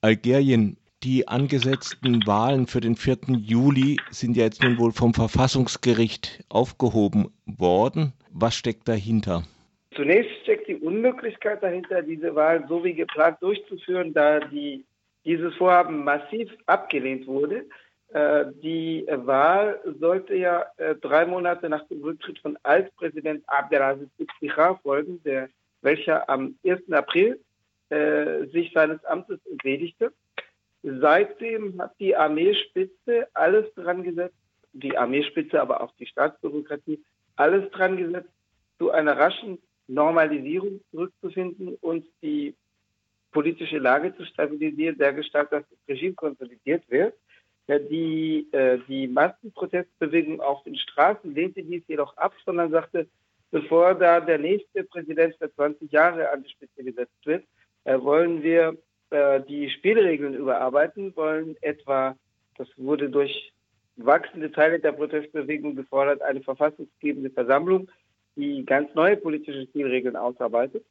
Algerien. 0.00 0.76
Die 1.02 1.28
angesetzten 1.28 2.26
Wahlen 2.26 2.66
für 2.66 2.80
den 2.80 2.96
4. 2.96 3.18
Juli 3.36 3.98
sind 4.10 4.36
ja 4.36 4.44
jetzt 4.44 4.62
nun 4.62 4.78
wohl 4.78 4.92
vom 4.92 5.14
Verfassungsgericht 5.14 6.44
aufgehoben 6.48 7.32
worden. 7.46 8.12
Was 8.32 8.56
steckt 8.56 8.88
dahinter? 8.88 9.44
Zunächst 9.94 10.30
steckt 10.42 10.68
die 10.68 10.76
Unmöglichkeit 10.76 11.62
dahinter, 11.62 12.02
diese 12.02 12.34
Wahl 12.34 12.64
so 12.68 12.84
wie 12.84 12.94
geplant 12.94 13.38
durchzuführen, 13.40 14.12
da 14.12 14.40
die, 14.40 14.84
dieses 15.24 15.54
Vorhaben 15.54 16.04
massiv 16.04 16.50
abgelehnt 16.66 17.26
wurde. 17.26 17.66
Äh, 18.12 18.46
die 18.62 19.04
Wahl 19.08 19.80
sollte 20.00 20.36
ja 20.36 20.64
äh, 20.76 20.94
drei 20.96 21.26
Monate 21.26 21.68
nach 21.68 21.86
dem 21.88 22.02
Rücktritt 22.02 22.38
von 22.38 22.56
Altpräsident 22.62 23.42
Abdelaziz 23.46 24.08
Bouteflika 24.16 24.76
folgen, 24.82 25.20
der, 25.24 25.48
welcher 25.82 26.28
am 26.28 26.56
1. 26.64 26.90
April 26.92 27.40
äh, 27.90 28.46
sich 28.48 28.72
seines 28.72 29.04
Amtes 29.04 29.40
entledigte. 29.46 30.12
Seitdem 30.82 31.80
hat 31.80 31.98
die 31.98 32.14
Armeespitze 32.14 33.26
alles 33.34 33.72
dran 33.74 34.02
gesetzt, 34.02 34.36
die 34.72 34.96
Armeespitze, 34.96 35.60
aber 35.60 35.80
auch 35.80 35.92
die 35.98 36.06
Staatsbürokratie, 36.06 37.02
alles 37.36 37.70
dran 37.70 37.96
gesetzt, 37.96 38.30
zu 38.78 38.90
einer 38.90 39.16
raschen 39.16 39.58
Normalisierung 39.88 40.80
zurückzufinden 40.90 41.76
und 41.80 42.06
die 42.22 42.54
politische 43.32 43.78
Lage 43.78 44.14
zu 44.16 44.24
stabilisieren, 44.24 44.98
der 44.98 45.12
Gestalt, 45.12 45.50
dass 45.52 45.64
das 45.68 45.78
Regime 45.88 46.14
konsolidiert 46.14 46.84
wird. 46.88 47.14
Die, 47.68 48.48
äh, 48.52 48.78
die 48.88 49.06
Massenprotestbewegung 49.08 50.40
auf 50.40 50.62
den 50.62 50.76
Straßen 50.76 51.34
lehnte 51.34 51.62
dies 51.62 51.82
jedoch 51.86 52.16
ab, 52.16 52.32
sondern 52.46 52.70
sagte, 52.70 53.06
bevor 53.50 53.94
da 53.94 54.20
der 54.20 54.38
nächste 54.38 54.84
Präsident 54.84 55.34
für 55.36 55.52
20 55.54 55.92
Jahre 55.92 56.30
an 56.30 56.42
die 56.42 56.50
Spitze 56.50 56.82
gesetzt 56.82 57.26
wird, 57.26 57.44
wollen 57.96 58.42
wir 58.42 58.76
äh, 59.10 59.40
die 59.48 59.70
Spielregeln 59.70 60.34
überarbeiten, 60.34 61.16
wollen 61.16 61.56
etwa, 61.62 62.16
das 62.56 62.68
wurde 62.76 63.08
durch 63.08 63.52
wachsende 63.96 64.52
Teile 64.52 64.78
der 64.78 64.92
Protestbewegung 64.92 65.74
gefordert, 65.74 66.22
eine 66.22 66.40
verfassungsgebende 66.42 67.30
Versammlung, 67.30 67.90
die 68.36 68.64
ganz 68.64 68.94
neue 68.94 69.16
politische 69.16 69.62
Spielregeln 69.62 70.16
ausarbeitet. 70.16 70.84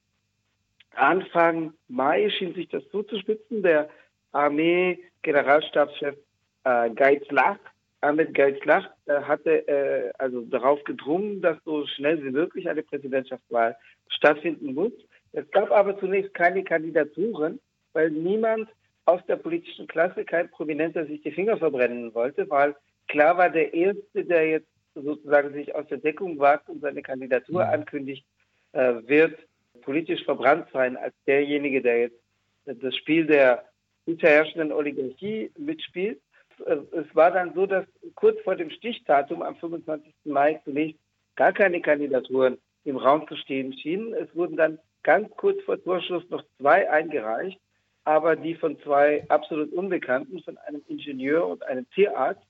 Anfang 0.95 1.73
Mai 1.87 2.29
schien 2.31 2.53
sich 2.53 2.67
das 2.69 2.83
zuzuspitzen. 2.89 3.61
Der 3.61 3.89
Armee-Generalstabschef 4.31 6.15
äh, 6.63 6.89
Geizlach, 6.89 7.59
Ahmed 8.01 8.33
Geizlach, 8.33 8.89
äh, 9.05 9.21
hatte 9.21 9.67
äh, 9.67 10.11
also 10.17 10.41
darauf 10.41 10.83
gedrungen, 10.83 11.41
dass 11.41 11.57
so 11.63 11.85
schnell 11.85 12.23
wie 12.23 12.31
möglich 12.31 12.67
eine 12.67 12.83
Präsidentschaftswahl 12.83 13.77
stattfinden 14.09 14.73
muss. 14.73 14.91
Es 15.33 15.49
gab 15.51 15.71
aber 15.71 15.99
zunächst 15.99 16.33
keine 16.33 16.63
Kandidaturen, 16.63 17.59
weil 17.93 18.11
niemand 18.11 18.69
aus 19.05 19.21
der 19.27 19.37
politischen 19.37 19.87
Klasse, 19.87 20.25
kein 20.25 20.49
Prominenter, 20.49 21.05
sich 21.05 21.21
die 21.21 21.31
Finger 21.31 21.57
verbrennen 21.57 22.13
wollte, 22.13 22.49
weil 22.49 22.75
klar 23.07 23.37
war, 23.37 23.49
der 23.49 23.73
Erste, 23.73 24.25
der 24.25 24.47
jetzt 24.49 24.67
sozusagen 24.93 25.53
sich 25.53 25.73
aus 25.75 25.87
der 25.87 25.99
Deckung 25.99 26.39
wagt 26.39 26.69
und 26.69 26.81
seine 26.81 27.01
Kandidatur 27.01 27.65
mhm. 27.65 27.71
ankündigt, 27.71 28.25
äh, 28.73 28.95
wird 29.05 29.37
politisch 29.81 30.23
verbrannt 30.25 30.67
sein 30.73 30.97
als 30.97 31.13
derjenige, 31.25 31.81
der 31.81 31.99
jetzt 32.01 32.19
das 32.65 32.95
Spiel 32.95 33.25
der 33.25 33.63
hinterherrschenden 34.05 34.71
Oligarchie 34.71 35.51
mitspielt. 35.57 36.19
Es 36.65 37.13
war 37.13 37.31
dann 37.31 37.53
so, 37.53 37.65
dass 37.65 37.85
kurz 38.15 38.39
vor 38.41 38.55
dem 38.55 38.71
Stichdatum 38.71 39.41
am 39.41 39.55
25. 39.57 40.13
Mai 40.25 40.59
zunächst 40.65 40.99
gar 41.35 41.53
keine 41.53 41.81
Kandidaturen 41.81 42.57
im 42.83 42.97
Raum 42.97 43.27
zu 43.27 43.35
stehen 43.35 43.77
schienen. 43.77 44.13
Es 44.13 44.33
wurden 44.35 44.57
dann 44.57 44.79
ganz 45.03 45.29
kurz 45.37 45.61
vor 45.63 45.81
Torschluss 45.81 46.29
noch 46.29 46.43
zwei 46.59 46.89
eingereicht, 46.89 47.59
aber 48.03 48.35
die 48.35 48.55
von 48.55 48.79
zwei 48.81 49.25
absolut 49.29 49.71
Unbekannten, 49.73 50.41
von 50.43 50.57
einem 50.59 50.81
Ingenieur 50.87 51.47
und 51.47 51.63
einem 51.63 51.89
Tierarzt, 51.91 52.45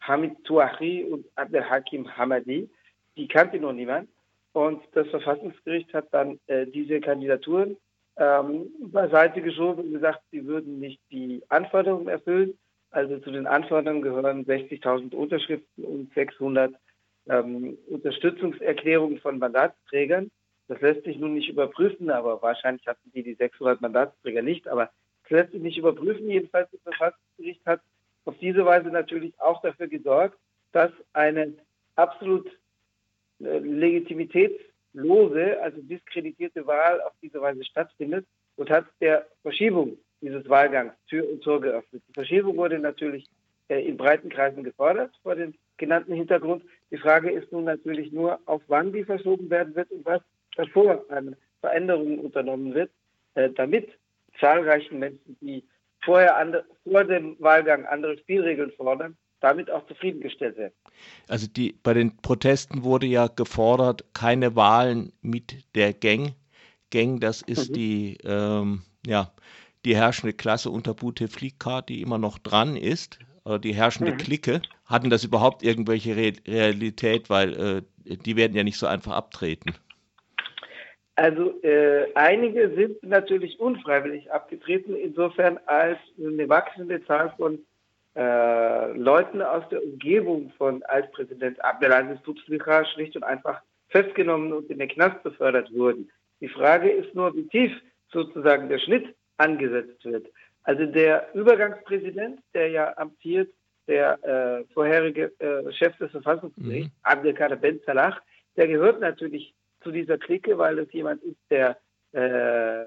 Hamid 0.00 0.44
Touachi 0.44 1.04
und 1.04 1.26
Abdel 1.36 1.68
Hakim 1.68 2.16
Hamadi, 2.16 2.68
die 3.16 3.28
kannte 3.28 3.58
noch 3.58 3.72
niemand. 3.72 4.08
Und 4.52 4.82
das 4.92 5.08
Verfassungsgericht 5.08 5.92
hat 5.94 6.08
dann 6.12 6.40
äh, 6.46 6.66
diese 6.66 7.00
Kandidaturen 7.00 7.76
ähm, 8.16 8.70
beiseite 8.80 9.40
geschoben 9.42 9.84
und 9.84 9.92
gesagt, 9.92 10.20
sie 10.30 10.44
würden 10.46 10.80
nicht 10.80 11.00
die 11.10 11.42
Anforderungen 11.48 12.08
erfüllen. 12.08 12.58
Also 12.90 13.18
zu 13.18 13.30
den 13.30 13.46
Anforderungen 13.46 14.02
gehören 14.02 14.44
60.000 14.44 15.14
Unterschriften 15.14 15.84
und 15.84 16.12
600 16.14 16.74
ähm, 17.28 17.78
Unterstützungserklärungen 17.88 19.20
von 19.20 19.38
Mandatsträgern. 19.38 20.30
Das 20.70 20.80
lässt 20.82 21.02
sich 21.02 21.18
nun 21.18 21.34
nicht 21.34 21.48
überprüfen, 21.48 22.10
aber 22.10 22.40
wahrscheinlich 22.42 22.86
hatten 22.86 23.10
die 23.12 23.24
die 23.24 23.34
600 23.34 23.80
Mandatsträger 23.80 24.40
nicht. 24.40 24.68
Aber 24.68 24.92
es 25.24 25.30
lässt 25.30 25.50
sich 25.50 25.60
nicht 25.60 25.76
überprüfen. 25.76 26.30
Jedenfalls 26.30 26.70
das 26.70 26.80
Verfassungsgericht 26.82 27.66
hat 27.66 27.80
auf 28.24 28.38
diese 28.38 28.64
Weise 28.64 28.88
natürlich 28.90 29.34
auch 29.40 29.60
dafür 29.62 29.88
gesorgt, 29.88 30.38
dass 30.70 30.92
eine 31.12 31.54
absolut 31.96 32.46
äh, 33.40 33.58
legitimitätslose, 33.58 35.60
also 35.60 35.82
diskreditierte 35.82 36.64
Wahl 36.68 37.00
auf 37.00 37.14
diese 37.20 37.40
Weise 37.40 37.64
stattfindet 37.64 38.24
und 38.54 38.70
hat 38.70 38.84
der 39.00 39.26
Verschiebung 39.42 39.98
dieses 40.20 40.48
Wahlgangs 40.48 40.92
Tür 41.08 41.28
und 41.28 41.42
Tor 41.42 41.60
geöffnet. 41.60 42.00
Die 42.10 42.12
Verschiebung 42.12 42.56
wurde 42.56 42.78
natürlich 42.78 43.26
äh, 43.66 43.84
in 43.84 43.96
breiten 43.96 44.28
Kreisen 44.28 44.62
gefordert 44.62 45.10
vor 45.24 45.34
dem 45.34 45.52
genannten 45.78 46.14
Hintergrund. 46.14 46.62
Die 46.92 46.98
Frage 46.98 47.32
ist 47.32 47.50
nun 47.50 47.64
natürlich 47.64 48.12
nur, 48.12 48.38
auf 48.46 48.62
wann 48.68 48.92
die 48.92 49.02
verschoben 49.02 49.50
werden 49.50 49.74
wird 49.74 49.90
und 49.90 50.06
was 50.06 50.22
davor 50.56 51.04
an 51.10 51.36
Veränderungen 51.60 52.20
unternommen 52.20 52.74
wird, 52.74 52.90
äh, 53.34 53.50
damit 53.50 53.88
zahlreichen 54.38 54.98
Menschen, 54.98 55.36
die 55.40 55.64
vorher 56.02 56.36
andere, 56.36 56.64
vor 56.84 57.04
dem 57.04 57.36
Wahlgang 57.40 57.84
andere 57.86 58.18
Spielregeln 58.18 58.72
fordern, 58.72 59.16
damit 59.40 59.70
auch 59.70 59.86
zufriedengestellt 59.86 60.56
werden. 60.56 60.74
Also 61.28 61.46
die, 61.46 61.72
bei 61.82 61.94
den 61.94 62.16
Protesten 62.18 62.84
wurde 62.84 63.06
ja 63.06 63.26
gefordert, 63.28 64.04
keine 64.14 64.56
Wahlen 64.56 65.12
mit 65.22 65.64
der 65.74 65.92
Gang. 65.92 66.34
Gang, 66.90 67.20
das 67.20 67.42
ist 67.42 67.70
mhm. 67.70 67.74
die, 67.74 68.18
ähm, 68.24 68.82
ja, 69.06 69.32
die 69.84 69.96
herrschende 69.96 70.34
Klasse 70.34 70.70
unter 70.70 70.94
Bouteflika, 70.94 71.82
die 71.82 72.02
immer 72.02 72.18
noch 72.18 72.38
dran 72.38 72.76
ist, 72.76 73.18
äh, 73.44 73.58
die 73.58 73.74
herrschende 73.74 74.12
mhm. 74.12 74.16
Clique. 74.18 74.62
Hatten 74.84 75.10
das 75.10 75.24
überhaupt 75.24 75.62
irgendwelche 75.62 76.16
Re 76.16 76.32
Realität, 76.46 77.30
weil 77.30 77.84
äh, 78.06 78.16
die 78.16 78.36
werden 78.36 78.56
ja 78.56 78.64
nicht 78.64 78.78
so 78.78 78.86
einfach 78.86 79.12
abtreten? 79.12 79.74
Also 81.20 81.62
äh, 81.62 82.06
einige 82.14 82.74
sind 82.74 83.02
natürlich 83.02 83.60
unfreiwillig 83.60 84.32
abgetreten, 84.32 84.96
insofern 84.96 85.60
als 85.66 85.98
eine 86.18 86.48
wachsende 86.48 87.04
Zahl 87.04 87.34
von 87.36 87.58
äh, 88.16 88.92
Leuten 88.92 89.42
aus 89.42 89.68
der 89.68 89.84
Umgebung 89.84 90.50
von 90.56 90.82
Altpräsident 90.84 91.62
Abdelaziz 91.62 92.22
Bouteflika 92.22 92.86
schlicht 92.86 93.16
und 93.16 93.24
einfach 93.24 93.60
festgenommen 93.88 94.54
und 94.54 94.70
in 94.70 94.78
den 94.78 94.88
Knast 94.88 95.22
befördert 95.22 95.70
wurden. 95.74 96.10
Die 96.40 96.48
Frage 96.48 96.90
ist 96.90 97.14
nur, 97.14 97.36
wie 97.36 97.46
tief 97.48 97.72
sozusagen 98.10 98.70
der 98.70 98.78
Schnitt 98.78 99.14
angesetzt 99.36 100.02
wird. 100.06 100.26
Also 100.62 100.86
der 100.86 101.28
Übergangspräsident, 101.34 102.40
der 102.54 102.70
ja 102.70 102.96
amtiert, 102.96 103.50
der 103.88 104.24
äh, 104.24 104.72
vorherige 104.72 105.32
äh, 105.38 105.70
Chef 105.74 105.94
des 105.98 106.12
Verfassungsgerichts, 106.12 106.88
mhm. 106.88 107.02
Abdelkader 107.02 107.56
Ben 107.56 107.78
Salah, 107.84 108.16
der 108.56 108.68
gehört 108.68 109.00
natürlich 109.00 109.52
zu 109.82 109.90
dieser 109.90 110.18
Clique, 110.18 110.56
weil 110.58 110.78
es 110.78 110.92
jemand 110.92 111.22
ist, 111.22 111.38
der 111.50 111.78
äh, 112.12 112.84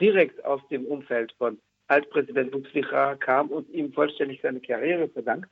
direkt 0.00 0.44
aus 0.44 0.60
dem 0.68 0.86
Umfeld 0.86 1.32
von 1.38 1.58
Altpräsident 1.88 2.50
Bouteflika 2.50 3.16
kam 3.16 3.48
und 3.48 3.68
ihm 3.70 3.92
vollständig 3.92 4.40
seine 4.42 4.60
Karriere 4.60 5.08
verdankt. 5.08 5.48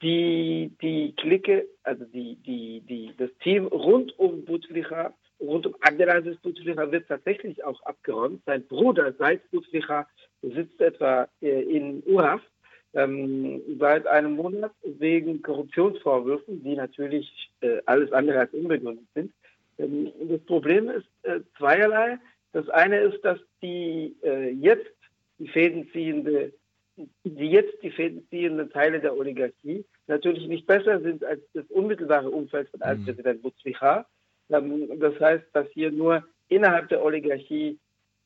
Die, 0.00 0.72
die 0.80 1.14
Clique, 1.16 1.68
also 1.84 2.04
die, 2.06 2.36
die, 2.36 2.80
die, 2.80 3.12
das 3.16 3.30
Team 3.42 3.66
rund 3.66 4.18
um 4.18 4.44
Bouteflika, 4.44 5.14
rund 5.38 5.66
um 5.66 5.76
Abdelaziz 5.80 6.36
Bouteflika 6.38 6.90
wird 6.90 7.08
tatsächlich 7.08 7.62
auch 7.64 7.80
abgeräumt. 7.82 8.42
Sein 8.46 8.66
Bruder 8.66 9.12
Said 9.18 9.48
Bouteflika 9.50 10.08
sitzt 10.42 10.80
etwa 10.80 11.28
äh, 11.40 11.62
in 11.62 12.02
U-Haft 12.06 12.50
ähm, 12.94 13.62
seit 13.78 14.06
einem 14.06 14.36
Monat 14.36 14.72
wegen 14.84 15.42
Korruptionsvorwürfen, 15.42 16.62
die 16.62 16.74
natürlich 16.74 17.50
äh, 17.60 17.80
alles 17.86 18.12
andere 18.12 18.40
als 18.40 18.52
unbegründet 18.52 19.06
sind. 19.14 19.32
Ähm, 19.78 20.11
das 20.32 20.44
Problem 20.46 20.88
ist 20.88 21.06
äh, 21.22 21.40
zweierlei. 21.58 22.18
Das 22.52 22.68
eine 22.68 22.98
ist, 23.00 23.24
dass 23.24 23.38
die 23.62 24.16
äh, 24.22 24.50
jetzt 24.50 24.94
die 25.38 25.48
Fäden 25.48 25.88
ziehende, 25.92 26.52
die 26.96 27.50
jetzt 27.50 27.82
die 27.82 27.90
Fäden 27.90 28.26
ziehenden 28.28 28.70
Teile 28.70 29.00
der 29.00 29.16
Oligarchie 29.16 29.84
natürlich 30.06 30.46
nicht 30.48 30.66
besser 30.66 31.00
sind 31.00 31.24
als 31.24 31.40
das 31.54 31.64
unmittelbare 31.66 32.30
Umfeld 32.30 32.68
von 32.70 32.82
Altpräsident 32.82 33.38
mhm. 33.38 33.42
Bouteflika. 33.42 34.06
Ähm, 34.50 35.00
das 35.00 35.18
heißt, 35.20 35.44
dass 35.52 35.68
hier 35.72 35.90
nur 35.90 36.24
innerhalb 36.48 36.88
der 36.88 37.04
Oligarchie 37.04 37.78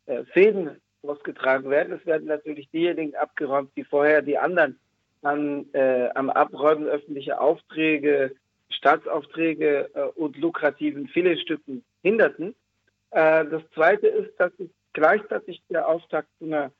äh, 0.06 0.24
Fäden 0.32 0.70
ausgetragen 1.02 1.70
werden. 1.70 1.92
Es 1.92 2.06
werden 2.06 2.26
natürlich 2.26 2.68
diejenigen 2.70 3.14
abgeräumt, 3.14 3.70
die 3.76 3.84
vorher 3.84 4.22
die 4.22 4.38
anderen 4.38 4.78
an, 5.22 5.66
äh, 5.72 6.08
am 6.14 6.30
Abräumen 6.30 6.86
öffentlicher 6.86 7.40
Aufträge 7.40 8.32
Staatsaufträge 8.68 9.90
äh, 9.94 10.02
und 10.20 10.36
lukrativen 10.36 11.08
Filetstücken 11.08 11.84
hinderten. 12.06 12.54
Äh, 13.10 13.44
das 13.46 13.62
Zweite 13.74 14.06
ist, 14.06 14.38
dass 14.38 14.52
es 14.58 14.68
gleichzeitig 14.92 15.62
der 15.68 15.88
Auftakt 15.88 16.28
zu 16.38 16.44
einer 16.46 16.70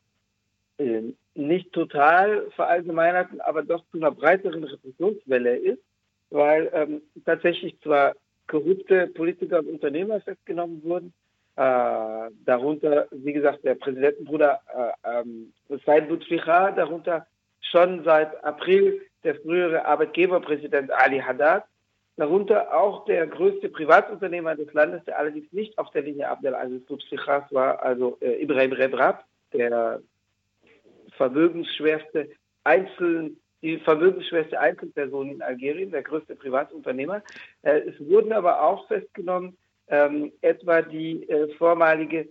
äh, 0.79 1.03
nicht 1.35 1.73
total 1.73 2.51
verallgemeinerten, 2.53 3.41
aber 3.41 3.63
doch 3.63 3.83
zu 3.91 3.99
einer 3.99 4.13
breiteren 4.13 4.65
Repressionswelle 4.65 5.57
ist, 5.57 5.83
weil 6.31 6.71
ähm, 6.73 7.03
tatsächlich 7.25 7.79
zwar 7.81 8.15
korrupte 8.47 9.09
Politiker 9.09 9.59
und 9.59 9.69
Unternehmer 9.69 10.21
festgenommen 10.21 10.83
wurden, 10.85 11.13
äh, 11.57 12.31
darunter, 12.45 13.09
wie 13.11 13.33
gesagt, 13.33 13.65
der 13.65 13.75
Präsidentenbruder 13.75 14.61
äh, 15.05 15.21
ähm, 15.21 15.53
Said 15.85 16.09
Bouteflika, 16.09 16.71
darunter 16.71 17.27
schon 17.61 18.05
seit 18.05 18.45
April 18.45 19.01
der 19.25 19.35
frühere 19.37 19.85
Arbeitgeberpräsident 19.85 20.91
Ali 20.93 21.19
Haddad, 21.19 21.65
darunter 22.17 22.75
auch 22.77 23.05
der 23.05 23.27
größte 23.27 23.69
Privatunternehmer 23.69 24.55
des 24.55 24.73
Landes, 24.73 25.05
der 25.05 25.19
allerdings 25.19 25.53
nicht 25.53 25.79
auf 25.79 25.91
der 25.91 26.03
Linie 26.03 26.29
Abdelaziz 26.29 26.85
Bouteflika 26.87 27.47
war, 27.51 27.83
also 27.83 28.17
äh, 28.21 28.43
Ibrahim 28.43 28.73
Rebrab, 28.73 29.25
der 29.53 30.01
vermögensschwerste 31.17 32.31
Einzel, 32.65 33.37
die 33.63 33.79
vermögensschwerste 33.79 34.59
Einzelperson 34.59 35.31
in 35.31 35.43
Algerien, 35.43 35.91
der 35.91 36.03
größte 36.03 36.37
Privatunternehmer. 36.37 37.23
Äh, 37.63 37.81
es 37.81 37.95
wurden 38.01 38.33
aber 38.33 38.63
auch 38.63 38.87
festgenommen, 38.89 39.57
ähm, 39.89 40.33
etwa 40.41 40.83
die 40.83 41.29
äh, 41.29 41.55
vormalige, 41.57 42.29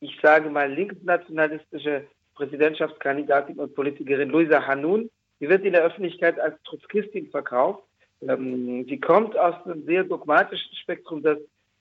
ich 0.00 0.18
sage 0.20 0.50
mal, 0.50 0.70
linksnationalistische 0.70 2.06
Präsidentschaftskandidatin 2.34 3.58
und 3.58 3.74
Politikerin 3.74 4.28
Luisa 4.28 4.66
Hanoun. 4.66 5.10
Die 5.40 5.48
wird 5.48 5.64
in 5.64 5.72
der 5.72 5.84
Öffentlichkeit 5.84 6.38
als 6.38 6.60
Trotzkistin 6.64 7.30
verkauft. 7.30 7.85
Ähm, 8.22 8.84
sie 8.88 8.98
kommt 8.98 9.36
aus 9.36 9.54
einem 9.64 9.84
sehr 9.84 10.04
dogmatischen 10.04 10.74
Spektrum 10.76 11.22
des 11.22 11.38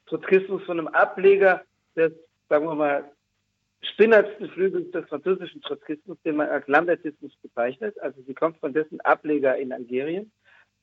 Trotzkismus 0.07 0.63
von 0.63 0.79
einem 0.79 0.87
Ableger 0.89 1.63
des, 1.95 2.11
sagen 2.49 2.65
wir 2.67 2.75
mal, 2.75 3.11
spinnertsten 3.81 4.49
Flügels 4.49 4.91
des 4.91 5.07
französischen 5.07 5.61
Trotzkismus, 5.61 6.17
den 6.25 6.37
man 6.37 6.49
als 6.49 6.67
Lambertismus 6.67 7.31
bezeichnet. 7.41 7.99
Also 8.01 8.21
sie 8.25 8.33
kommt 8.33 8.57
von 8.57 8.73
dessen 8.73 8.99
Ableger 9.01 9.55
in 9.57 9.71
Algerien. 9.71 10.31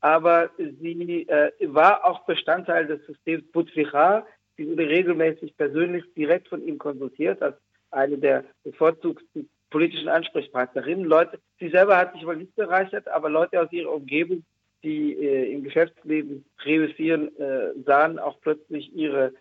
Aber 0.01 0.51
sie 0.57 1.29
äh, 1.29 1.53
war 1.63 2.05
auch 2.05 2.25
Bestandteil 2.25 2.87
des 2.87 3.05
Systems 3.07 3.45
Bouteflika. 3.53 4.27
Sie 4.57 4.69
wurde 4.69 4.89
regelmäßig 4.89 5.57
persönlich 5.57 6.05
direkt 6.15 6.49
von 6.49 6.63
ihm 6.67 6.79
konsultiert 6.79 7.41
als 7.43 7.57
eine 7.91 8.19
der 8.19 8.45
bevorzugten 8.65 9.49
politischen 9.71 10.09
Ansprechpartnerinnen. 10.09 11.05
Leute, 11.05 11.39
sie 11.59 11.71
selber 11.71 11.97
hat 11.97 12.13
sich 12.15 12.27
wohl 12.27 12.37
nicht 12.37 12.55
bereichert, 12.57 13.09
aber 13.09 13.31
Leute 13.31 13.61
aus 13.61 13.73
ihrer 13.73 13.93
Umgebung, 13.93 14.45
die 14.83 15.15
äh, 15.15 15.53
im 15.53 15.63
Geschäftsleben 15.63 16.45
reüssieren, 16.65 17.37
äh, 17.39 17.71
sahen 17.85 18.19
auch 18.19 18.41
plötzlich 18.41 18.95
ihre, 18.95 19.33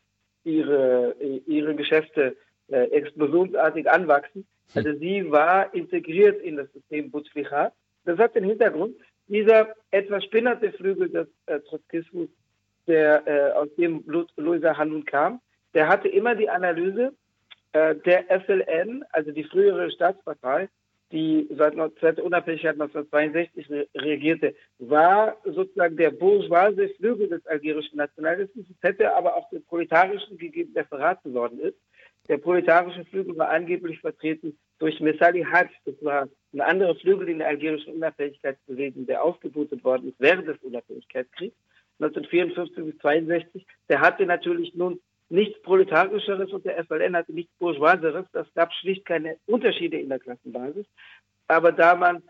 ihre, 0.43 1.15
äh, 1.19 1.41
ihre 1.45 1.75
Geschäfte 1.75 2.35
äh, 2.69 2.83
explosionsartig 2.91 3.89
anwachsen. 3.89 4.45
Also 4.73 4.93
sie 4.93 5.29
war 5.29 5.73
integriert 5.73 6.41
in 6.41 6.57
das 6.57 6.71
System 6.71 7.11
Bouteflika. 7.11 7.71
Das 8.05 8.17
hat 8.17 8.35
den 8.35 8.45
Hintergrund, 8.45 8.95
dieser 9.27 9.75
etwas 9.91 10.23
spinnerte 10.23 10.71
Flügel 10.73 11.09
des 11.09 11.27
äh, 11.45 11.59
Trotzkismus, 11.61 12.29
der 12.88 13.27
äh, 13.27 13.51
aus 13.53 13.69
dem 13.75 14.03
Luisa 14.38 14.77
Hanun 14.77 15.05
kam, 15.05 15.39
der 15.73 15.88
hatte 15.88 16.07
immer 16.07 16.35
die 16.35 16.49
Analyse, 16.49 17.13
äh, 17.73 17.95
der 17.95 18.25
FLN, 18.41 19.03
also 19.11 19.31
die 19.31 19.43
frühere 19.43 19.91
Staatspartei, 19.91 20.67
die 21.12 21.48
seit, 21.58 21.75
seit 22.00 22.19
Unabhängigkeit 22.19 22.74
1962 22.74 23.69
re 23.69 23.88
regierte, 23.96 24.56
war 24.80 25.38
sozusagen 25.46 25.98
der 25.98 26.12
bourgeoise 26.12 26.90
Flügel 26.98 27.30
des 27.30 27.46
algerischen 27.46 27.98
Nationalismus, 27.98 28.66
hätte 28.81 29.16
aber 29.16 29.36
auch 29.36 29.50
den 29.50 29.63
proletarischen 29.66 30.38
gegeben, 30.38 30.74
der 30.74 30.86
verraten 30.86 31.34
worden 31.34 31.60
ist. 31.60 31.78
Der 32.28 32.38
proletarische 32.38 33.04
Flügel 33.06 33.38
war 33.38 33.50
angeblich 33.50 34.00
vertreten 34.00 34.58
durch 34.80 35.00
Messali 35.00 35.44
Hajj, 35.44 35.69
das 35.86 35.96
war 36.02 36.30
ein 36.54 36.62
anderer 36.62 36.96
Flügel 36.96 37.30
in 37.30 37.40
der 37.40 37.48
algerischen 37.48 37.94
Unabhängigkeitsbewegung, 37.94 39.06
der 39.06 39.24
aufgebootet 39.24 39.84
worden 39.84 40.10
ist 40.10 40.19
während 40.19 40.48
des 40.48 40.58
Unabhängigkeitskriegs 40.62 41.56
1954 42.00 42.86
bis 42.86 42.98
62. 43.00 43.66
Der 43.90 44.02
hatte 44.02 44.25
natürlich 44.25 44.74
nun 44.74 45.00
nichts 45.31 45.62
Proletarischeres 45.62 46.51
und 46.51 46.66
der 46.66 46.83
FLN 46.86 47.16
hatte 47.16 47.33
nichts 47.33 47.54
Bourgeoiseres. 47.57 48.25
Das 48.33 48.48
gab 48.54 48.74
schlicht 48.74 49.06
keine 49.06 49.38
Unterschiede 49.45 49.98
in 49.98 50.10
der 50.10 50.19
Klassenbasis. 50.19 50.86
Aber 51.48 51.72
da 51.72 51.95
man, 51.95 52.22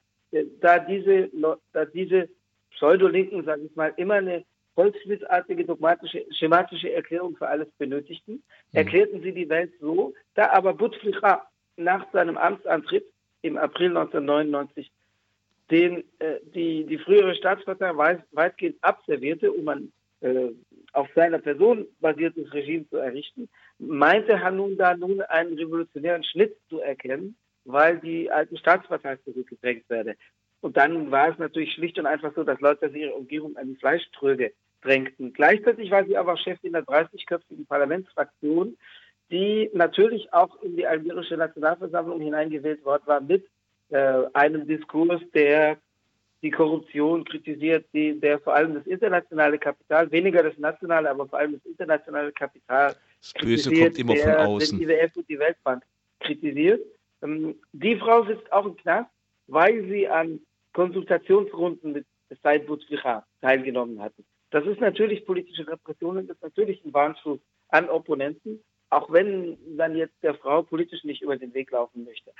da 0.61 0.79
diese, 0.79 1.29
da 1.73 1.85
diese 1.85 2.29
Pseudolinken, 2.71 3.43
sage 3.43 3.63
ich 3.63 3.75
mal, 3.75 3.93
immer 3.97 4.15
eine 4.15 4.43
volkswirtsartige, 4.75 5.65
dogmatische, 5.65 6.25
schematische 6.31 6.91
Erklärung 6.93 7.35
für 7.35 7.47
alles 7.47 7.67
benötigten, 7.77 8.33
mhm. 8.33 8.41
erklärten 8.71 9.21
sie 9.21 9.33
die 9.33 9.49
Welt 9.49 9.71
so, 9.79 10.13
da 10.35 10.51
aber 10.51 10.73
Bouteflika 10.73 11.47
nach 11.77 12.05
seinem 12.13 12.37
Amtsantritt 12.37 13.05
im 13.41 13.57
April 13.57 13.89
1999 13.89 14.91
den 15.71 16.03
äh, 16.19 16.39
die, 16.53 16.85
die 16.85 16.97
frühere 16.97 17.33
Staatspartei 17.35 17.95
weit, 17.95 18.23
weitgehend 18.31 18.77
abservierte, 18.81 19.51
um 19.51 19.67
ein 19.69 19.91
äh, 20.19 20.49
auf 20.93 21.07
seiner 21.15 21.39
Person 21.39 21.87
basiertes 21.99 22.53
Regime 22.53 22.87
zu 22.89 22.97
errichten, 22.97 23.49
meinte 23.79 24.41
Hanun 24.41 24.77
da 24.77 24.95
nun 24.95 25.21
einen 25.21 25.57
revolutionären 25.57 26.23
Schnitt 26.23 26.55
zu 26.69 26.79
erkennen, 26.79 27.35
weil 27.65 27.99
die 27.99 28.29
alte 28.29 28.57
Staatspartei 28.57 29.17
zurückgedrängt 29.17 29.89
werde. 29.89 30.15
Und 30.61 30.77
dann 30.77 31.11
war 31.11 31.29
es 31.29 31.39
natürlich 31.39 31.73
schlicht 31.73 31.97
und 31.97 32.05
einfach 32.05 32.33
so, 32.35 32.43
dass 32.43 32.59
Leute 32.59 32.87
aus 32.87 32.93
ihrer 32.93 33.15
Umgebung 33.15 33.57
an 33.57 33.67
die 33.67 33.75
Fleischtröge 33.75 34.53
drängten. 34.81 35.33
Gleichzeitig 35.33 35.91
war 35.91 36.05
sie 36.05 36.17
aber 36.17 36.37
Chefin 36.37 36.73
der 36.73 36.83
30-köpfigen 36.83 37.67
Parlamentsfraktion, 37.67 38.77
die 39.31 39.69
natürlich 39.73 40.33
auch 40.33 40.61
in 40.61 40.75
die 40.75 40.85
algerische 40.85 41.37
Nationalversammlung 41.37 42.19
hineingewählt 42.19 42.83
worden 42.83 43.03
war 43.05 43.21
mit 43.21 43.47
äh, 43.89 44.23
einem 44.33 44.67
Diskurs, 44.67 45.21
der 45.33 45.77
die 46.41 46.51
Korruption 46.51 47.23
kritisiert, 47.23 47.85
die, 47.93 48.19
der 48.19 48.39
vor 48.39 48.53
allem 48.55 48.73
das 48.73 48.85
internationale 48.87 49.59
Kapital, 49.59 50.11
weniger 50.11 50.41
das 50.41 50.57
nationale, 50.57 51.09
aber 51.09 51.27
vor 51.27 51.39
allem 51.39 51.53
das 51.53 51.65
internationale 51.65 52.31
Kapital 52.31 52.95
das 53.21 53.33
Böse 53.33 53.71
kommt 53.71 53.99
immer 53.99 54.15
der, 54.15 54.23
von 54.23 54.45
außen. 54.47 54.79
Den 54.79 54.89
IWF 54.89 55.15
und 55.17 55.29
die 55.29 55.39
Weltbank 55.39 55.83
kritisiert. 56.19 56.81
Ähm, 57.21 57.55
die 57.73 57.95
Frau 57.97 58.25
sitzt 58.25 58.51
auch 58.51 58.65
im 58.65 58.75
Knast, 58.77 59.09
weil 59.47 59.85
sie 59.87 60.07
an 60.07 60.39
Konsultationsrunden 60.73 61.93
mit 61.93 62.05
Said 62.41 62.65
Bouteflika 62.65 63.25
teilgenommen 63.41 64.01
hatte. 64.01 64.23
Das 64.49 64.65
ist 64.65 64.81
natürlich 64.81 65.25
politische 65.25 65.67
Repression 65.67 66.17
und 66.17 66.27
das 66.27 66.37
ist 66.37 66.43
natürlich 66.43 66.83
ein 66.83 66.93
Warnschuss 66.93 67.39
an 67.69 67.89
Opponenten, 67.89 68.61
auch 68.89 69.11
wenn 69.11 69.57
dann 69.77 69.95
jetzt 69.95 70.15
der 70.23 70.35
Frau 70.35 70.63
politisch 70.63 71.03
nicht 71.03 71.21
über 71.21 71.37
den 71.37 71.53
Weg 71.53 71.71
laufen 71.71 72.03
möchte. 72.03 72.31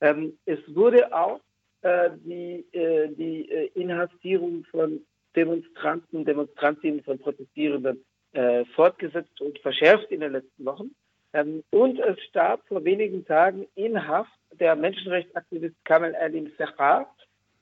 Ähm, 0.00 0.38
es 0.46 0.58
wurde 0.68 1.14
auch 1.14 1.40
die, 1.82 2.66
äh, 2.72 3.08
die 3.08 3.50
äh, 3.50 3.70
Inhaftierung 3.74 4.64
von 4.70 5.00
Demonstranten, 5.34 6.24
Demonstrantinnen, 6.24 7.02
von 7.02 7.18
Protestierenden 7.18 8.04
äh, 8.32 8.64
fortgesetzt 8.76 9.40
und 9.40 9.58
verschärft 9.60 10.10
in 10.10 10.20
den 10.20 10.32
letzten 10.32 10.64
Wochen. 10.64 10.90
Ähm, 11.32 11.62
und 11.70 11.98
es 12.00 12.20
starb 12.24 12.66
vor 12.66 12.84
wenigen 12.84 13.24
Tagen 13.24 13.66
in 13.74 14.06
Haft 14.06 14.32
der 14.52 14.74
Menschenrechtsaktivist 14.76 15.76
Kamel 15.84 16.14
Alim 16.16 16.52
Sechar, 16.58 17.14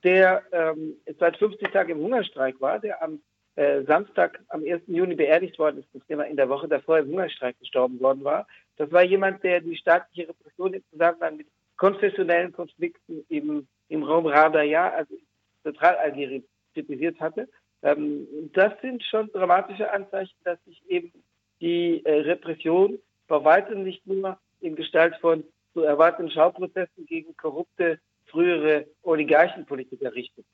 der 0.04 0.42
ähm, 0.52 0.96
seit 1.18 1.36
50 1.36 1.70
Tagen 1.70 1.92
im 1.92 1.98
Hungerstreik 1.98 2.60
war, 2.60 2.78
der 2.78 3.02
am 3.02 3.20
äh, 3.56 3.82
Samstag, 3.84 4.40
am 4.48 4.64
1. 4.64 4.82
Juni 4.86 5.16
beerdigt 5.16 5.58
worden 5.58 5.78
ist, 5.78 5.88
nachdem 5.92 6.20
er 6.20 6.26
in 6.26 6.36
der 6.36 6.48
Woche 6.48 6.68
davor 6.68 6.98
im 6.98 7.08
Hungerstreik 7.08 7.58
gestorben 7.58 8.00
worden 8.00 8.24
war. 8.24 8.46
Das 8.76 8.90
war 8.92 9.02
jemand, 9.02 9.42
der 9.42 9.60
die 9.60 9.76
staatliche 9.76 10.28
Repression 10.28 10.74
im 10.74 10.82
Zusammenhang 10.90 11.36
mit 11.36 11.48
konfessionellen 11.76 12.52
Konflikten 12.52 13.24
im, 13.28 13.66
im 13.88 14.02
Raum 14.02 14.26
Radaya, 14.26 14.90
also 14.90 15.14
Zentralalgerien, 15.62 16.44
kritisiert 16.74 17.20
hatte. 17.20 17.48
Ähm, 17.82 18.26
das 18.54 18.72
sind 18.82 19.02
schon 19.04 19.30
dramatische 19.32 19.90
Anzeichen, 19.90 20.36
dass 20.44 20.62
sich 20.64 20.82
eben 20.88 21.12
die 21.60 22.04
äh, 22.04 22.20
Repression 22.20 22.98
bei 23.26 23.44
weitem 23.44 23.82
nicht 23.82 24.06
nur 24.06 24.38
in 24.60 24.76
Gestalt 24.76 25.14
von 25.20 25.44
zu 25.74 25.82
erwartenden 25.82 26.32
Schauprozessen 26.32 27.06
gegen 27.06 27.36
korrupte 27.36 27.98
frühere 28.26 28.86
Oligarchenpolitiker 29.02 30.14
richtet. 30.14 30.44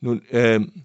Nun 0.00 0.22
ähm, 0.30 0.84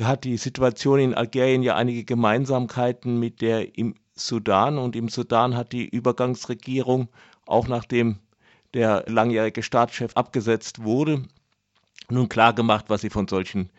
hat 0.00 0.24
die 0.24 0.36
Situation 0.36 1.00
in 1.00 1.14
Algerien 1.14 1.62
ja 1.62 1.76
einige 1.76 2.04
Gemeinsamkeiten 2.04 3.18
mit 3.18 3.40
der 3.40 3.76
im 3.76 3.94
Sudan 4.14 4.78
und 4.78 4.96
im 4.96 5.08
Sudan 5.08 5.56
hat 5.56 5.72
die 5.72 5.86
Übergangsregierung 5.86 7.08
auch 7.44 7.68
nachdem 7.68 8.18
der 8.76 9.04
langjährige 9.08 9.62
Staatschef 9.62 10.12
abgesetzt 10.14 10.84
wurde, 10.84 11.22
nun 12.10 12.28
klar 12.28 12.54
gemacht, 12.54 12.84
was 12.88 13.00
sie 13.00 13.10
von 13.10 13.26
solchen 13.26 13.70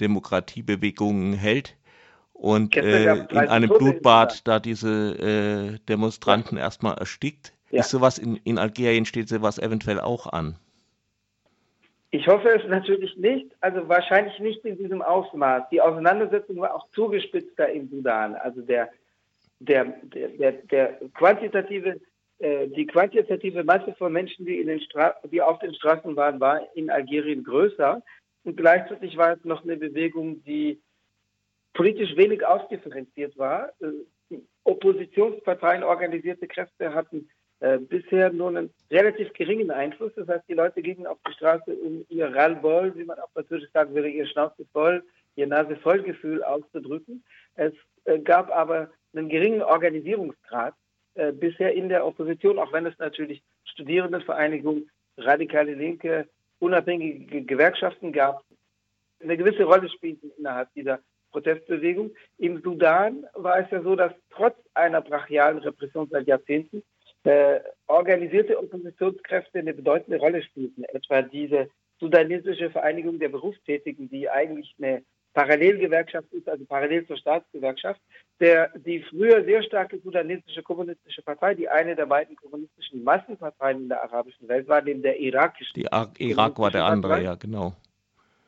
Demokratiebewegungen 0.00 1.34
hält. 1.34 1.76
Und 2.32 2.76
äh, 2.76 3.14
in 3.14 3.36
einem 3.36 3.68
Blutbad 3.68 4.46
da 4.48 4.58
diese 4.58 5.76
äh, 5.76 5.78
Demonstranten 5.88 6.56
ja. 6.56 6.64
erstmal 6.64 6.98
erstickt. 6.98 7.52
Ja. 7.70 7.80
Ist 7.80 7.90
sowas 7.90 8.18
in, 8.18 8.36
in 8.44 8.58
Algerien, 8.58 9.04
steht 9.04 9.28
sowas 9.28 9.58
eventuell 9.58 10.00
auch 10.00 10.26
an? 10.26 10.56
Ich 12.10 12.26
hoffe 12.26 12.48
es 12.48 12.68
natürlich 12.68 13.16
nicht, 13.16 13.54
also 13.60 13.88
wahrscheinlich 13.88 14.36
nicht 14.40 14.64
in 14.64 14.76
diesem 14.76 15.00
Ausmaß. 15.00 15.68
Die 15.70 15.80
Auseinandersetzung 15.80 16.56
war 16.56 16.74
auch 16.74 16.88
zugespitzter 16.90 17.68
im 17.68 17.88
Sudan. 17.88 18.34
Also 18.34 18.62
der, 18.62 18.88
der, 19.60 19.84
der, 19.84 20.28
der, 20.30 20.52
der 20.52 20.98
quantitative 21.14 22.00
die 22.40 22.86
quantitative 22.86 23.64
Masse 23.64 23.94
von 23.98 24.12
Menschen, 24.12 24.46
die, 24.46 24.60
in 24.60 24.68
den 24.68 24.80
die 25.30 25.42
auf 25.42 25.58
den 25.58 25.74
Straßen 25.74 26.16
waren, 26.16 26.40
war 26.40 26.60
in 26.74 26.88
Algerien 26.88 27.44
größer. 27.44 28.02
Und 28.44 28.56
gleichzeitig 28.56 29.16
war 29.16 29.34
es 29.34 29.44
noch 29.44 29.62
eine 29.62 29.76
Bewegung, 29.76 30.42
die 30.44 30.80
politisch 31.74 32.16
wenig 32.16 32.46
ausdifferenziert 32.46 33.36
war. 33.36 33.72
Äh, 33.80 34.36
Oppositionsparteien, 34.64 35.82
organisierte 35.82 36.46
Kräfte 36.46 36.94
hatten 36.94 37.28
äh, 37.60 37.78
bisher 37.78 38.32
nur 38.32 38.48
einen 38.48 38.70
relativ 38.90 39.32
geringen 39.34 39.70
Einfluss. 39.70 40.12
Das 40.16 40.28
heißt, 40.28 40.44
die 40.48 40.54
Leute 40.54 40.82
gingen 40.82 41.06
auf 41.06 41.18
die 41.26 41.32
Straße, 41.32 41.74
um 41.74 42.04
ihr 42.08 42.34
Rallball, 42.34 42.96
wie 42.96 43.04
man 43.04 43.18
auch 43.18 43.30
natürlich 43.34 43.70
sagen 43.72 43.94
würde, 43.94 44.08
ihr 44.08 44.26
Schnauze 44.26 44.64
voll, 44.72 45.02
ihr 45.36 45.46
Nase 45.46 45.76
voll 45.76 46.02
Gefühl 46.02 46.42
auszudrücken. 46.42 47.24
Es 47.54 47.72
äh, 48.04 48.18
gab 48.18 48.50
aber 48.50 48.90
einen 49.12 49.28
geringen 49.28 49.62
Organisierungsgrad 49.62 50.74
äh, 51.14 51.32
bisher 51.32 51.74
in 51.74 51.88
der 51.88 52.06
Opposition, 52.06 52.58
auch 52.58 52.72
wenn 52.72 52.86
es 52.86 52.98
natürlich 52.98 53.42
Studierendenvereinigungen, 53.64 54.90
radikale 55.16 55.74
Linke, 55.74 56.28
unabhängige 56.58 57.42
Gewerkschaften 57.42 58.12
gab, 58.12 58.44
eine 59.22 59.36
gewisse 59.36 59.64
Rolle 59.64 59.88
spielten 59.88 60.30
innerhalb 60.38 60.72
dieser 60.74 61.00
Protestbewegung. 61.30 62.10
Im 62.38 62.60
Sudan 62.62 63.26
war 63.34 63.58
es 63.58 63.70
ja 63.70 63.82
so, 63.82 63.94
dass 63.96 64.12
trotz 64.30 64.56
einer 64.74 65.00
brachialen 65.00 65.58
Repression 65.58 66.08
seit 66.10 66.26
Jahrzehnten 66.26 66.82
äh, 67.24 67.60
organisierte 67.86 68.58
Oppositionskräfte 68.58 69.58
eine 69.58 69.74
bedeutende 69.74 70.18
Rolle 70.18 70.42
spielten. 70.42 70.84
Etwa 70.84 71.22
diese 71.22 71.68
sudanesische 71.98 72.70
Vereinigung 72.70 73.18
der 73.18 73.28
Berufstätigen, 73.28 74.08
die 74.08 74.30
eigentlich 74.30 74.74
eine 74.78 75.02
Parallelgewerkschaft 75.32 76.32
ist, 76.32 76.48
also 76.48 76.64
parallel 76.64 77.06
zur 77.06 77.16
Staatsgewerkschaft, 77.16 78.00
der 78.40 78.70
die 78.78 79.02
früher 79.02 79.44
sehr 79.44 79.62
starke 79.62 79.98
sudanesische 79.98 80.62
kommunistische 80.62 81.22
Partei, 81.22 81.54
die 81.54 81.68
eine 81.68 81.94
der 81.94 82.06
beiden 82.06 82.34
kommunistischen 82.36 83.04
Massenparteien 83.04 83.82
in 83.82 83.88
der 83.88 84.02
arabischen 84.02 84.48
Welt 84.48 84.66
war, 84.66 84.82
neben 84.82 85.02
der 85.02 85.20
irakischen. 85.20 85.74
Die 85.74 86.24
Irak 86.24 86.58
war 86.58 86.70
der 86.70 86.84
andere, 86.84 87.12
Partei. 87.12 87.24
ja, 87.24 87.34
genau. 87.36 87.74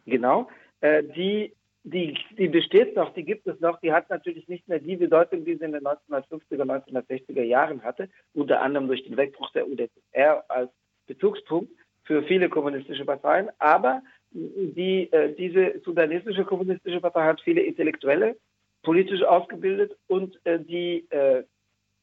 Genau. 0.06 0.48
Äh, 0.80 1.04
die, 1.04 1.54
die, 1.84 2.18
die 2.36 2.48
besteht 2.48 2.96
noch, 2.96 3.14
die 3.14 3.24
gibt 3.24 3.46
es 3.46 3.60
noch, 3.60 3.80
die 3.80 3.92
hat 3.92 4.10
natürlich 4.10 4.48
nicht 4.48 4.66
mehr 4.68 4.80
die 4.80 4.96
Bedeutung, 4.96 5.44
die 5.44 5.56
sie 5.56 5.64
in 5.64 5.72
den 5.72 5.84
1950er, 5.84 6.64
1960er 6.64 7.42
Jahren 7.42 7.82
hatte, 7.82 8.08
unter 8.34 8.60
anderem 8.60 8.88
durch 8.88 9.04
den 9.04 9.16
Wegbruch 9.16 9.52
der 9.52 9.68
UdSSR 9.68 10.44
als 10.48 10.70
Bezugspunkt 11.06 11.70
für 12.04 12.22
viele 12.24 12.48
kommunistische 12.48 13.04
Parteien, 13.04 13.50
aber 13.58 14.02
die, 14.34 15.12
äh, 15.12 15.34
diese 15.34 15.80
sudanesische 15.84 16.44
kommunistische 16.44 17.00
Partei 17.00 17.24
hat 17.24 17.40
viele 17.40 17.62
Intellektuelle, 17.62 18.36
politisch 18.82 19.22
ausgebildet 19.22 19.96
und 20.08 20.38
äh, 20.44 20.58
die 20.58 21.06
äh, 21.10 21.44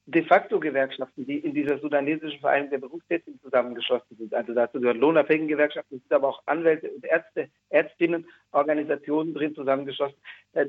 de 0.06 0.24
facto 0.24 0.58
Gewerkschaften, 0.58 1.26
die 1.26 1.38
in 1.38 1.54
dieser 1.54 1.78
sudanesischen 1.78 2.40
Vereinigung 2.40 2.70
der 2.70 2.78
Berufstätigen 2.78 3.38
zusammengeschlossen 3.40 4.16
sind. 4.16 4.34
Also 4.34 4.54
dazu 4.54 4.80
gehören 4.80 4.98
lohnabhängige 4.98 5.54
Gewerkschaften, 5.54 5.96
es 5.96 6.02
sind 6.02 6.12
aber 6.12 6.28
auch 6.28 6.42
Anwälte 6.46 6.90
und 6.90 7.04
Ärzte, 7.04 7.48
Ärztinnen, 7.68 8.26
Organisationen 8.50 9.34
drin 9.34 9.54
zusammengeschlossen. 9.54 10.16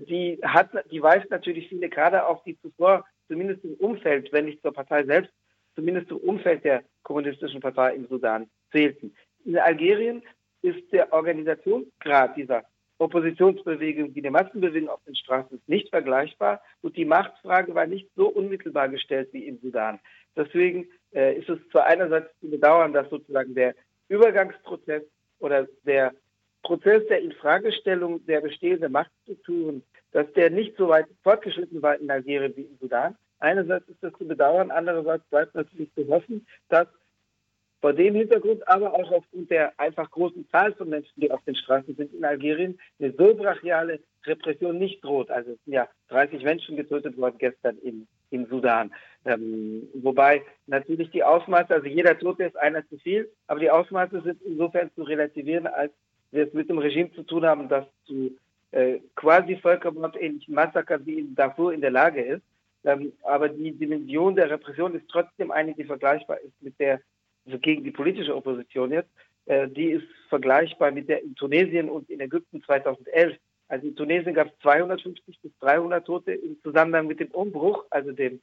Die 0.08 0.38
hat, 0.44 0.70
die 0.92 1.02
weist 1.02 1.32
natürlich 1.32 1.70
viele 1.70 1.90
Kader 1.90 2.28
auf, 2.28 2.44
die 2.44 2.60
zuvor 2.60 3.06
zumindest 3.28 3.64
im 3.64 3.74
Umfeld, 3.76 4.32
wenn 4.32 4.46
nicht 4.46 4.62
zur 4.62 4.74
Partei 4.74 5.06
selbst, 5.06 5.32
zumindest 5.76 6.12
im 6.12 6.18
Umfeld 6.18 6.64
der 6.64 6.84
kommunistischen 7.02 7.62
Partei 7.62 7.96
im 7.96 8.08
Sudan 8.08 8.48
zählten. 8.72 9.16
In 9.46 9.58
Algerien 9.58 10.22
ist 10.62 10.92
der 10.92 11.12
Organisationsgrad 11.12 12.38
dieser 12.38 12.64
Oppositionsbewegung 12.98 14.14
wie 14.14 14.22
der 14.22 14.32
Massenbewegung 14.32 14.90
auf 14.90 15.04
den 15.06 15.16
Straßen 15.16 15.60
nicht 15.66 15.90
vergleichbar 15.90 16.62
und 16.82 16.96
die 16.96 17.06
Machtfrage 17.06 17.74
war 17.74 17.88
nicht 17.88 18.08
so 18.16 18.28
unmittelbar 18.28 18.90
gestellt 18.90 19.30
wie 19.32 19.48
im 19.48 19.58
Sudan. 19.60 20.00
Deswegen 20.36 20.88
äh, 21.14 21.36
ist 21.36 21.50
es 21.50 21.58
zwar 21.72 21.86
einerseits 21.86 22.30
zu 22.40 22.50
bedauern, 22.50 22.94
dass 22.94 23.10
sozusagen 23.10 23.56
der 23.56 23.74
Übergangsprozess 24.08 25.04
oder 25.40 25.68
der 25.84 26.14
Prozess 26.62 27.06
der 27.08 27.22
Infragestellung 27.22 28.24
der 28.28 28.42
bestehenden 28.42 28.92
Machtstrukturen, 28.92 29.84
dass 30.12 30.32
der 30.34 30.52
nicht 30.52 30.78
so 30.78 30.88
weit 30.90 31.08
fortgeschritten 31.24 31.82
war 31.82 32.00
in 32.00 32.12
Algerien 32.12 32.56
wie 32.56 32.62
im 32.62 32.78
Sudan. 32.80 33.18
Einerseits 33.40 33.90
ist 33.90 34.04
das 34.04 34.14
zu 34.14 34.28
bedauern, 34.28 34.70
andererseits 34.70 35.24
bleibt 35.32 35.56
natürlich 35.56 35.92
zu 35.96 36.08
hoffen, 36.08 36.46
dass 36.70 36.88
vor 37.82 37.94
dem 37.94 38.14
Hintergrund, 38.14 38.68
aber 38.68 38.94
auch 38.94 39.12
aufgrund 39.12 39.50
der 39.50 39.78
einfach 39.80 40.10
großen 40.12 40.48
Zahl 40.50 40.74
von 40.74 40.90
Menschen, 40.90 41.20
die 41.20 41.32
auf 41.32 41.44
den 41.46 41.56
Straßen 41.56 41.96
sind 41.96 42.14
in 42.14 42.24
Algerien, 42.24 42.80
eine 43.00 43.12
so 43.18 43.34
brachiale 43.34 44.00
Repression 44.24 44.78
nicht 44.78 45.04
droht. 45.04 45.32
Also 45.32 45.54
es 45.54 45.64
sind 45.66 45.74
ja 45.74 45.90
30 46.10 46.44
Menschen 46.44 46.78
getötet 46.78 47.18
worden 47.18 47.36
gestern 47.40 47.78
im, 47.80 48.08
im 48.30 48.46
Sudan. 48.46 48.94
Ähm, 49.26 49.90
wobei 49.96 50.44
natürlich 50.68 51.10
die 51.10 51.24
Ausmaße, 51.24 51.74
also 51.74 51.88
jeder 51.88 52.18
Tote 52.18 52.44
ist 52.44 52.58
einer 52.58 52.88
zu 52.88 52.98
viel, 53.00 53.30
aber 53.48 53.60
die 53.60 53.72
Ausmaße 53.72 54.22
sind 54.22 54.42
insofern 54.44 54.92
zu 54.96 55.02
relativieren, 55.02 55.66
als 55.66 55.92
wir 56.32 56.48
es 56.48 56.54
mit 56.54 56.70
dem 56.70 56.78
Regime 56.78 57.12
zu 57.14 57.24
tun 57.24 57.46
haben, 57.46 57.68
das 57.68 57.86
zu 58.06 58.38
äh, 58.72 59.00
quasi 59.16 59.58
völkermordähnlichen 59.58 60.54
Massakern 60.54 61.06
wie 61.06 61.20
in 61.20 61.36
Darfur 61.36 61.74
in 61.74 61.82
der 61.82 61.92
Lage 61.92 62.22
ist. 62.22 62.44
Ähm, 62.84 63.12
aber 63.24 63.50
die 63.50 63.72
Dimension 63.74 64.36
der 64.36 64.50
Repression 64.50 64.96
ist 64.96 65.08
trotzdem 65.10 65.52
eine, 65.52 65.74
die 65.74 65.84
vergleichbar 65.84 66.40
ist 66.40 66.62
mit 66.62 66.80
der 66.80 67.02
also 67.46 67.60
gegen 67.60 67.84
die 67.84 67.92
politische 67.92 68.36
Opposition 68.36 68.92
jetzt, 68.92 69.10
äh, 69.46 69.68
die 69.68 69.92
ist 69.92 70.08
vergleichbar 70.30 70.92
mit 70.92 71.10
der 71.10 71.24
in 71.24 71.36
Tunesien 71.36 71.90
und 71.90 72.10
in 72.10 72.20
Ägypten 72.20 72.62
2011. 72.64 73.38
Also 73.68 73.88
in 73.88 73.96
Tunesien 73.96 74.34
gab 74.34 74.48
es 74.48 74.60
250 74.62 75.40
bis 75.42 75.52
300 75.60 76.06
Tote 76.06 76.34
im 76.34 76.60
Zusammenhang 76.62 77.08
mit 77.08 77.20
dem 77.20 77.32
Umbruch, 77.32 77.86
also 77.90 78.12
dem, 78.12 78.42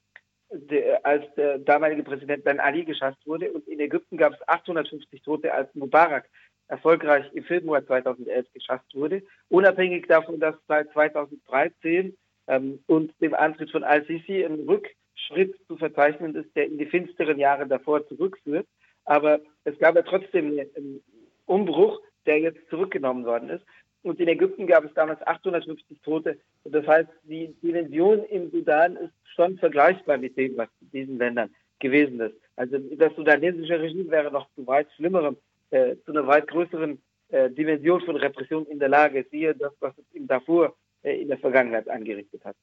der, 0.50 1.04
als 1.04 1.24
der 1.36 1.58
damalige 1.58 2.02
Präsident 2.02 2.44
Ben 2.44 2.60
Ali 2.60 2.84
geschafft 2.84 3.18
wurde. 3.26 3.52
Und 3.52 3.68
in 3.68 3.80
Ägypten 3.80 4.16
gab 4.16 4.32
es 4.32 4.48
850 4.48 5.22
Tote, 5.22 5.52
als 5.52 5.74
Mubarak 5.74 6.28
erfolgreich 6.68 7.24
im 7.32 7.44
Februar 7.44 7.84
2011 7.84 8.52
geschafft 8.52 8.94
wurde. 8.94 9.22
Unabhängig 9.48 10.06
davon, 10.06 10.38
dass 10.40 10.54
seit 10.66 10.90
2013 10.92 12.16
ähm, 12.46 12.78
und 12.86 13.12
dem 13.20 13.34
Antritt 13.34 13.70
von 13.70 13.84
Al-Sisi 13.84 14.44
ein 14.44 14.66
Rückschritt 14.66 15.56
zu 15.66 15.76
verzeichnen 15.76 16.34
ist, 16.34 16.54
der 16.56 16.66
in 16.66 16.78
die 16.78 16.86
finsteren 16.86 17.38
Jahre 17.38 17.66
davor 17.66 18.06
zurückführt. 18.08 18.66
Aber 19.08 19.40
es 19.64 19.78
gab 19.78 19.96
ja 19.96 20.02
trotzdem 20.02 20.58
einen 20.76 21.02
Umbruch, 21.46 21.98
der 22.26 22.40
jetzt 22.40 22.60
zurückgenommen 22.68 23.24
worden 23.24 23.48
ist. 23.48 23.64
Und 24.02 24.20
in 24.20 24.28
Ägypten 24.28 24.66
gab 24.66 24.84
es 24.84 24.92
damals 24.92 25.26
850 25.26 26.02
Tote. 26.02 26.38
Das 26.64 26.86
heißt, 26.86 27.08
die 27.22 27.54
Dimension 27.62 28.22
im 28.24 28.50
Sudan 28.50 28.96
ist 28.96 29.12
schon 29.34 29.56
vergleichbar 29.56 30.18
mit 30.18 30.36
dem, 30.36 30.58
was 30.58 30.68
in 30.82 30.90
diesen 30.90 31.18
Ländern 31.18 31.50
gewesen 31.78 32.20
ist. 32.20 32.34
Also 32.56 32.76
das 32.78 33.14
sudanesische 33.16 33.80
Regime 33.80 34.10
wäre 34.10 34.30
noch 34.30 34.46
zu 34.54 34.66
weit 34.66 34.88
schlimmerem, 34.96 35.38
äh, 35.70 35.96
zu 36.04 36.12
einer 36.12 36.26
weit 36.26 36.46
größeren 36.46 37.00
äh, 37.30 37.48
Dimension 37.48 38.02
von 38.02 38.16
Repression 38.16 38.66
in 38.66 38.78
der 38.78 38.90
Lage. 38.90 39.24
Siehe 39.30 39.54
das, 39.54 39.72
was 39.80 39.96
es 39.96 40.04
in 40.12 40.26
Darfur 40.26 40.76
äh, 41.02 41.22
in 41.22 41.28
der 41.28 41.38
Vergangenheit 41.38 41.88
angerichtet 41.88 42.44
hat. 42.44 42.56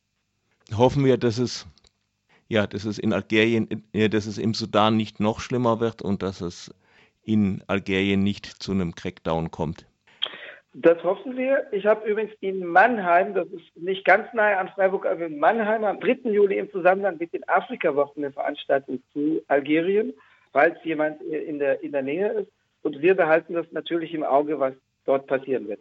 Hoffen 0.78 1.06
wir, 1.06 1.18
dass 1.18 1.40
es 1.40 1.66
ja, 2.48 2.68
dass 2.68 2.86
es 2.86 3.00
in 3.00 3.14
Algerien, 3.14 3.84
äh, 3.94 4.10
dass 4.10 4.26
es 4.26 4.38
im 4.38 4.54
Sudan 4.54 4.98
nicht 4.98 5.20
noch 5.20 5.40
schlimmer 5.40 5.80
wird 5.80 6.02
und 6.02 6.22
dass 6.22 6.42
es 6.42 6.74
in 7.24 7.64
Algerien 7.68 8.24
nicht 8.24 8.46
zu 8.46 8.72
einem 8.72 8.94
Crackdown 8.94 9.52
kommt. 9.52 9.86
Das 10.78 11.02
hoffen 11.04 11.38
wir. 11.38 11.66
Ich 11.72 11.86
habe 11.86 12.08
übrigens 12.08 12.34
in 12.42 12.66
Mannheim, 12.66 13.34
das 13.34 13.48
ist 13.48 13.78
nicht 13.78 14.04
ganz 14.04 14.28
nahe 14.34 14.58
an 14.58 14.68
Freiburg, 14.68 15.06
aber 15.06 15.26
in 15.26 15.40
Mannheim 15.40 15.86
am 15.86 16.02
3. 16.02 16.30
Juli 16.30 16.58
im 16.58 16.70
Zusammenhang 16.70 17.16
mit 17.18 17.34
den 17.34 17.48
Afrika-Wochen 17.48 18.20
eine 18.20 18.34
Veranstaltung 18.34 19.02
zu 19.14 19.42
Algerien, 19.48 20.14
falls 20.52 20.76
jemand 20.84 21.22
in 21.22 21.60
der, 21.60 21.82
in 21.82 21.94
der 21.94 22.02
Nähe 22.02 22.28
ist. 22.34 22.52
Und 22.84 23.02
wir 23.02 23.16
behalten 23.16 23.54
das 23.54 23.66
natürlich 23.72 24.14
im 24.14 24.24
Auge, 24.24 24.60
was 24.60 24.74
dort 25.06 25.28
passieren 25.28 25.70
wird. 25.70 25.80